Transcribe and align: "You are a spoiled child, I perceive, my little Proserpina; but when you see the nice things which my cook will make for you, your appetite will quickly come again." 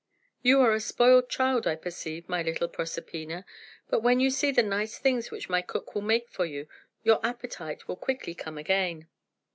"You 0.41 0.61
are 0.61 0.73
a 0.73 0.79
spoiled 0.79 1.29
child, 1.29 1.67
I 1.67 1.75
perceive, 1.75 2.27
my 2.27 2.41
little 2.41 2.67
Proserpina; 2.67 3.45
but 3.87 3.99
when 3.99 4.19
you 4.19 4.31
see 4.31 4.49
the 4.49 4.63
nice 4.63 4.97
things 4.97 5.29
which 5.29 5.47
my 5.47 5.61
cook 5.61 5.93
will 5.93 6.01
make 6.01 6.27
for 6.27 6.43
you, 6.47 6.67
your 7.03 7.23
appetite 7.23 7.87
will 7.87 7.97
quickly 7.97 8.33
come 8.33 8.57
again." 8.57 9.07